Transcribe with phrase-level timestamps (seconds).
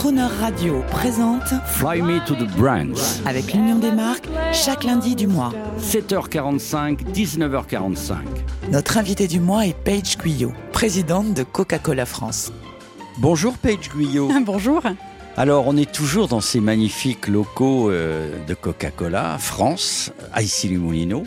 [0.00, 2.96] Croner Radio présente Fly Me to the Branch.
[3.26, 5.52] avec l'Union des marques chaque lundi du mois.
[5.78, 8.14] 7h45, 19h45.
[8.72, 12.50] Notre invité du mois est Paige Guyot, présidente de Coca-Cola France.
[13.18, 14.30] Bonjour Paige Guyot.
[14.46, 14.80] Bonjour.
[15.36, 21.24] Alors on est toujours dans ces magnifiques locaux euh, de Coca-Cola France, à Issy-les-Moulineaux.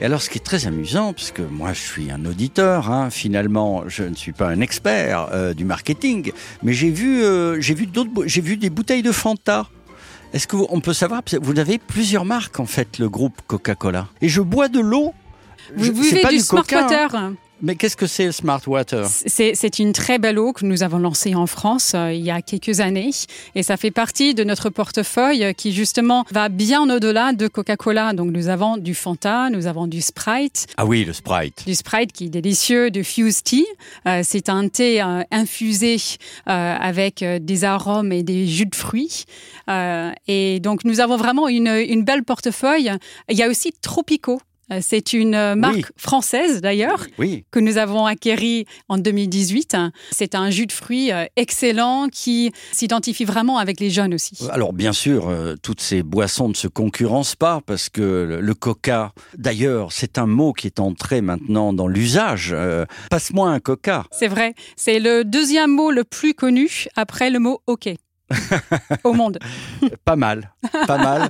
[0.00, 3.84] Et alors ce qui est très amusant, puisque moi je suis un auditeur, hein, finalement
[3.86, 6.32] je ne suis pas un expert euh, du marketing,
[6.62, 9.66] mais j'ai vu, euh, j'ai vu d'autres, bo- j'ai vu des bouteilles de Fanta.
[10.34, 13.08] Est-ce que vous- on peut savoir, parce que vous avez plusieurs marques en fait, le
[13.08, 14.08] groupe Coca-Cola.
[14.20, 15.14] Et je bois de l'eau.
[15.76, 16.80] Vous Je- buvez pas du, du Coca,
[17.14, 17.34] hein.
[17.62, 19.06] Mais qu'est-ce que c'est le Smart Water?
[19.06, 22.42] C'est une très belle eau que nous avons lancée en France euh, il y a
[22.42, 23.10] quelques années.
[23.54, 28.12] Et ça fait partie de notre portefeuille euh, qui justement va bien au-delà de Coca-Cola.
[28.12, 30.66] Donc nous avons du Fanta, nous avons du Sprite.
[30.76, 31.64] Ah oui, le Sprite.
[31.66, 33.66] Du Sprite qui est délicieux, du Fuse Tea.
[34.06, 35.96] Euh, c'est un thé euh, infusé
[36.48, 39.24] euh, avec des arômes et des jus de fruits.
[39.70, 42.90] Euh, et donc nous avons vraiment une, une belle portefeuille.
[43.30, 44.40] Il y a aussi Tropico.
[44.72, 45.84] Euh, C'est une euh, marque Oui.
[45.96, 47.44] française d'ailleurs Oui.
[47.50, 49.76] que nous avons acquéri en 2018.
[50.10, 54.36] C'est un jus de fruits euh, excellent qui s'identifie vraiment avec les jeunes aussi.
[54.50, 55.30] Alors bien sûr,
[55.62, 60.26] toutes ces boissons ne se concurrencent pas parce que le, le coca, d'ailleurs, c'est un
[60.26, 62.50] mot qui est entré maintenant dans l'usage.
[62.52, 64.04] Euh, Passe-moi un coca.
[64.10, 67.88] C'est vrai, c'est le deuxième mot le plus connu après le mot OK
[69.04, 69.38] au monde.
[70.04, 70.50] Pas mal,
[70.86, 71.28] pas mal.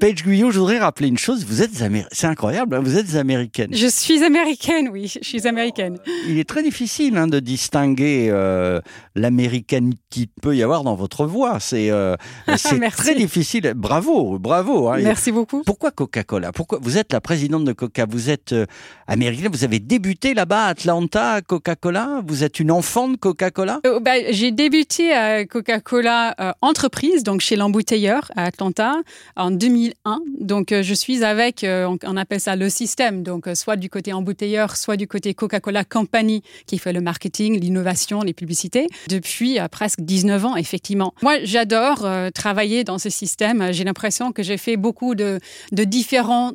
[0.00, 1.44] Paige Guyot, je voudrais rappeler une chose.
[1.44, 3.70] Vous êtes améri- c'est incroyable, hein, vous êtes américaine.
[3.72, 5.98] Je suis américaine, oui, je suis américaine.
[6.28, 8.80] Il est très difficile hein, de distinguer euh,
[9.14, 11.58] l'américanité qu'il peut y avoir dans votre voix.
[11.60, 12.16] C'est euh,
[12.96, 13.72] très difficile.
[13.76, 14.88] Bravo, bravo.
[14.88, 14.98] hein.
[15.02, 15.62] Merci beaucoup.
[15.64, 16.52] Pourquoi Coca-Cola?
[16.52, 18.66] Pourquoi vous êtes la présidente de Coca Vous êtes euh,
[19.06, 19.48] américaine.
[19.52, 22.22] Vous avez débuté là-bas à Atlanta, à Coca-Cola?
[22.26, 23.80] Vous êtes une enfant de Coca-Cola?
[24.02, 28.96] Bah, j'ai débuté à Coca-Cola euh, entreprise, donc chez l'embouteilleur à Atlanta,
[29.36, 30.20] en 2001.
[30.40, 34.12] Donc, euh, je suis avec, euh, on, appelle ça le système, donc soit du côté
[34.12, 40.00] embouteilleur, soit du côté Coca-Cola Company, qui fait le marketing, l'innovation, les publicités, depuis presque
[40.00, 41.14] 19 ans, effectivement.
[41.22, 43.72] Moi, j'adore travailler dans ce système.
[43.72, 45.38] J'ai l'impression que j'ai fait beaucoup de,
[45.72, 46.52] de différents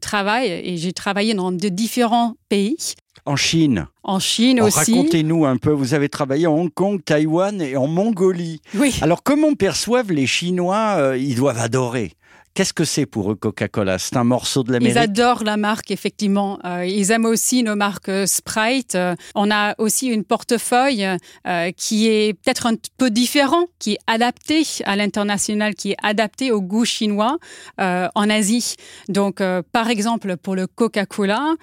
[0.00, 2.76] travails et j'ai travaillé dans de différents pays.
[3.24, 3.86] En Chine.
[4.02, 4.92] En Chine Alors, aussi.
[4.92, 5.70] Racontez-nous un peu.
[5.70, 8.60] Vous avez travaillé en Hong Kong, Taïwan et en Mongolie.
[8.74, 8.98] Oui.
[9.00, 12.12] Alors comment perçoivent les Chinois euh, Ils doivent adorer?
[12.54, 13.98] Qu'est-ce que c'est pour eux Coca-Cola?
[13.98, 14.98] C'est un morceau de Ils l'Amérique?
[14.98, 16.58] adorent la marque, effectivement.
[16.66, 18.94] Euh, ils aiment aussi nos marques euh, Sprite.
[18.94, 21.06] Euh, on a aussi une portefeuille
[21.46, 26.52] euh, qui est peut-être un peu différent, qui est adapté à l'international, qui est adapté
[26.52, 27.38] au goût chinois
[27.78, 28.74] en Asie.
[29.08, 29.42] Donc,
[29.72, 31.54] par exemple, pour le Coca-Cola,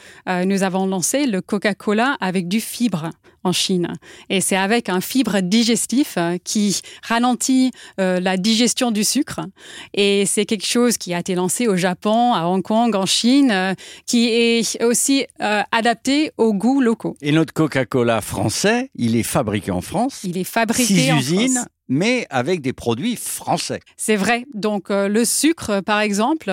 [0.46, 3.10] nous avons lancé le Coca-Cola avec du fibre
[3.50, 3.88] en Chine.
[4.30, 9.40] Et c'est avec un fibre digestif euh, qui ralentit euh, la digestion du sucre.
[9.94, 13.52] Et c'est quelque chose qui a été lancé au Japon, à Hong Kong, en Chine,
[13.52, 13.74] euh,
[14.06, 17.18] qui est aussi euh, adapté aux goûts locaux.
[17.22, 20.22] Et notre Coca-Cola français, il est fabriqué en France.
[20.24, 21.66] Il est fabriqué Six en usines, France.
[21.88, 23.80] mais avec des produits français.
[23.98, 24.46] C'est vrai.
[24.54, 26.52] Donc euh, le sucre, par exemple,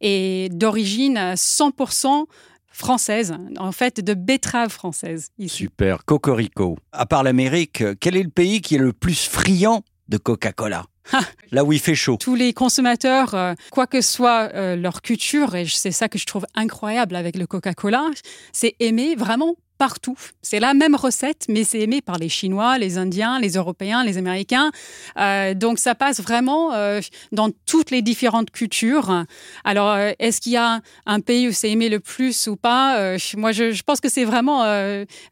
[0.00, 2.24] est d'origine 100%
[2.74, 5.28] française, en fait de betterave française.
[5.38, 5.56] Ici.
[5.56, 6.04] Super.
[6.04, 6.76] Cocorico.
[6.92, 10.84] À part l'Amérique, quel est le pays qui est le plus friand de Coca-Cola?
[11.12, 11.20] Ah.
[11.52, 12.16] Là où il fait chaud.
[12.18, 16.24] tous les consommateurs, euh, quoi que soit euh, leur culture, et c'est ça que je
[16.24, 18.10] trouve incroyable avec le Coca-Cola,
[18.52, 20.16] c'est aimé vraiment partout.
[20.42, 24.18] C'est la même recette, mais c'est aimé par les Chinois, les Indiens, les Européens, les
[24.18, 24.70] Américains.
[25.18, 27.00] Euh, donc ça passe vraiment euh,
[27.32, 29.24] dans toutes les différentes cultures.
[29.64, 33.16] Alors, euh, est-ce qu'il y a un pays où c'est aimé le plus ou pas
[33.36, 34.62] Moi, je, pense que c'est vraiment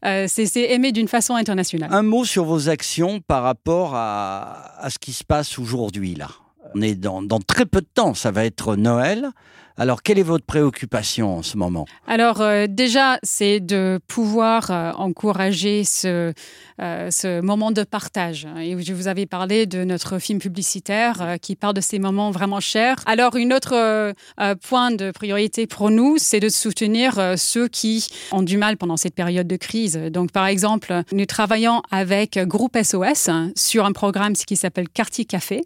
[0.03, 1.89] c'est aimé d'une façon internationale.
[1.91, 6.29] Un mot sur vos actions par rapport à, ce qui se passe aujourd'hui là.
[6.75, 9.31] On est dans très peu de temps, ça va être Noël.
[9.75, 11.85] Alors, quelle est votre préoccupation en ce moment?
[12.07, 16.31] Alors euh, déjà, c'est de pouvoir euh, encourager ce,
[16.79, 18.47] euh, ce moment de partage.
[18.59, 22.59] Et je vous avais parlé de notre film publicitaire qui parle de ces moments vraiment
[22.59, 22.97] chers.
[23.07, 24.13] Alors une autre
[24.61, 29.15] point de priorité pour nous, c'est de soutenir ceux qui ont du mal pendant cette
[29.15, 29.97] période de crise.
[29.97, 35.63] Donc par exemple, nous travaillons avec Groupe SOS sur un programme qui s'appelle Quartier Café,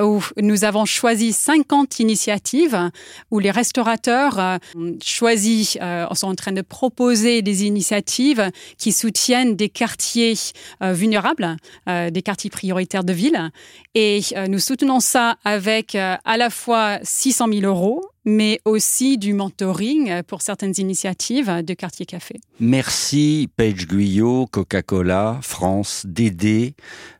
[0.00, 2.90] où nous avons choisi 50 initiatives
[3.30, 8.92] où les restaurateurs euh, ont choisi, euh, sont en train de proposer des initiatives qui
[8.92, 10.34] soutiennent des quartiers
[10.82, 11.56] euh, vulnérables,
[11.88, 13.50] euh, des quartiers prioritaires de ville.
[13.94, 19.34] Et euh, nous soutenons ça avec à la fois 600 000 euros, mais aussi du
[19.34, 22.40] mentoring pour certaines initiatives de quartier café.
[22.60, 26.74] Merci Paige Guyot, Coca-Cola, France, Dédé,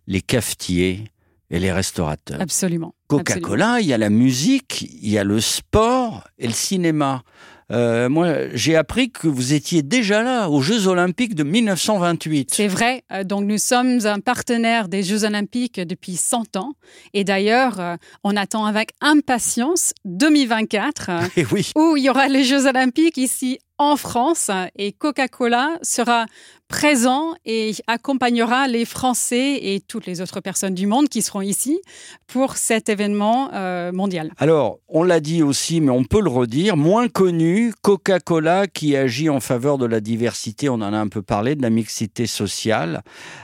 [0.07, 1.12] les cafetiers
[1.53, 2.41] et les restaurateurs.
[2.41, 2.95] Absolument.
[3.07, 7.23] Coca-Cola, il y a la musique, il y a le sport et le cinéma.
[7.71, 12.51] Euh, moi, j'ai appris que vous étiez déjà là aux Jeux Olympiques de 1928.
[12.53, 13.03] C'est vrai.
[13.13, 16.73] Euh, donc, nous sommes un partenaire des Jeux Olympiques depuis 100 ans.
[17.15, 21.71] Et d'ailleurs, euh, on attend avec impatience 2024, Et oui.
[21.77, 26.27] où il y aura les Jeux Olympiques ici en France et Coca-Cola sera
[26.69, 31.81] présent et accompagnera les Français et toutes les autres personnes du monde qui seront ici
[32.27, 34.33] pour cet événement euh, mondial.
[34.39, 39.29] Alors, on l'a dit aussi, mais on peut le redire, moins connu, Coca-Cola qui agit
[39.29, 43.03] en faveur de la diversité, on en a un peu parlé, de la mixité sociale,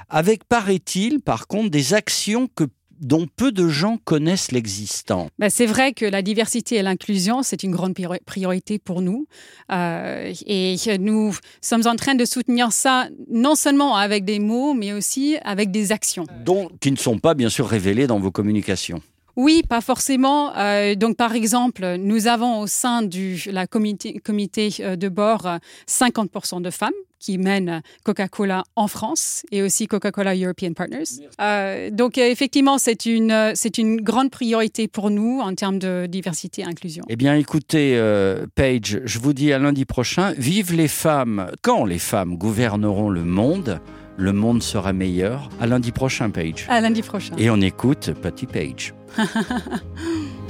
[0.08, 2.64] avec, paraît-il, par contre, des actions que
[3.00, 5.28] dont peu de gens connaissent l'existant.
[5.38, 7.94] Ben, c'est vrai que la diversité et l'inclusion, c'est une grande
[8.26, 9.26] priorité pour nous.
[9.72, 14.92] Euh, et nous sommes en train de soutenir ça non seulement avec des mots, mais
[14.92, 16.26] aussi avec des actions.
[16.44, 19.02] Donc, qui ne sont pas bien sûr révélées dans vos communications.
[19.38, 20.52] Oui, pas forcément.
[20.56, 25.46] Euh, donc, par exemple, nous avons au sein du la comité, comité euh, de bord
[25.86, 26.90] 50% de femmes
[27.20, 31.04] qui mènent Coca-Cola en France et aussi Coca-Cola European Partners.
[31.40, 36.62] Euh, donc, effectivement, c'est une, c'est une grande priorité pour nous en termes de diversité
[36.62, 37.04] et inclusion.
[37.08, 41.50] Eh bien, écoutez, euh, Paige, je vous dis à lundi prochain, vive les femmes.
[41.62, 43.80] Quand les femmes gouverneront le monde,
[44.18, 45.48] le monde sera meilleur.
[45.60, 46.66] À lundi prochain, Paige.
[46.68, 47.34] À lundi prochain.
[47.38, 48.92] Et on écoute Petit Paige.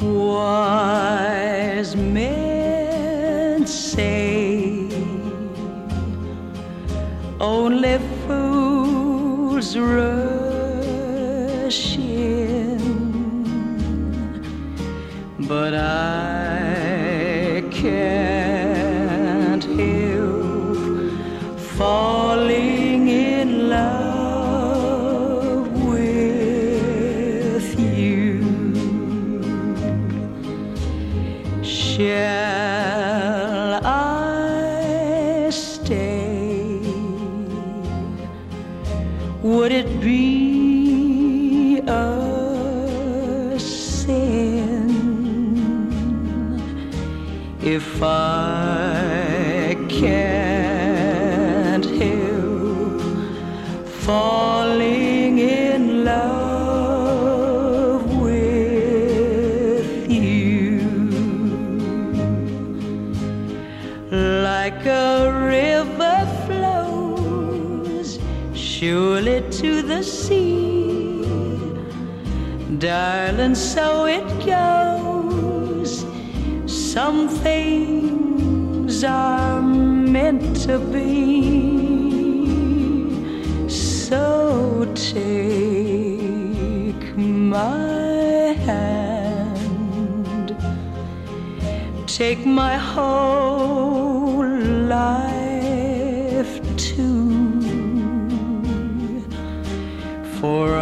[0.00, 4.88] Wise men say
[7.40, 10.88] only fools rush
[11.98, 12.78] in,
[15.40, 18.27] but I can't
[31.98, 36.78] Shall I stay?
[39.42, 44.86] Would it be a sin
[47.60, 53.00] if I can't help
[54.04, 54.47] falling
[64.70, 68.18] like a river flows
[68.52, 71.24] surely to the sea.
[72.76, 76.04] Darling, so it goes.
[76.66, 81.08] Some things are meant to be.
[83.70, 85.56] So take
[87.16, 89.28] my hand
[92.18, 94.07] take my whole
[96.48, 97.60] life too,
[100.40, 100.77] for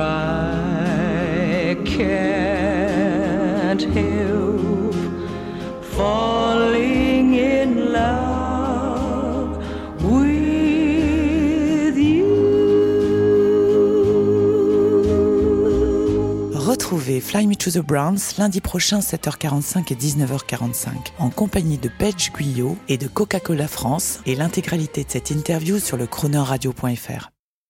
[16.87, 22.31] Retrouvez Fly Me to the Browns lundi prochain 7h45 et 19h45 en compagnie de Paige
[22.33, 27.31] Guyot et de Coca-Cola France et l'intégralité de cette interview sur le chroneurradio.fr.